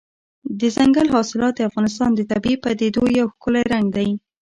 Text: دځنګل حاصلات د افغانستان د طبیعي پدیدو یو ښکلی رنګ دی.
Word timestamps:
دځنګل 0.59 1.07
حاصلات 1.15 1.53
د 1.55 1.61
افغانستان 1.69 2.09
د 2.15 2.21
طبیعي 2.31 2.57
پدیدو 2.63 3.03
یو 3.19 3.27
ښکلی 3.33 3.61
رنګ 3.73 3.85
دی. 3.97 4.09